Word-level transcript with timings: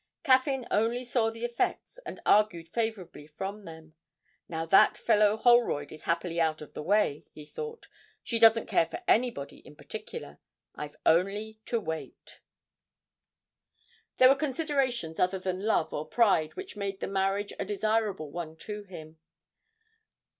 Caffyn 0.23 0.65
only 0.71 1.03
saw 1.03 1.29
the 1.29 1.45
effects, 1.45 1.99
and 2.07 2.19
argued 2.25 2.67
favourably 2.67 3.27
from 3.27 3.65
them. 3.65 3.93
'Now 4.49 4.65
that 4.65 4.97
fellow 4.97 5.37
Holroyd 5.37 5.91
is 5.91 6.05
happily 6.05 6.41
out 6.41 6.59
of 6.59 6.73
the 6.73 6.81
way,' 6.81 7.27
he 7.33 7.45
thought, 7.45 7.87
'she 8.23 8.39
doesn't 8.39 8.65
care 8.65 8.87
for 8.87 8.99
anybody 9.07 9.57
in 9.59 9.75
particular. 9.75 10.39
I've 10.73 10.95
only 11.05 11.59
to 11.67 11.79
wait.' 11.79 12.39
There 14.17 14.29
were 14.29 14.33
considerations 14.33 15.19
other 15.19 15.37
than 15.37 15.61
love 15.67 15.93
or 15.93 16.07
pride 16.07 16.55
which 16.55 16.75
made 16.75 16.99
the 16.99 17.05
marriage 17.05 17.53
a 17.59 17.63
desirable 17.63 18.31
one 18.31 18.55
to 18.57 18.81
him. 18.81 19.19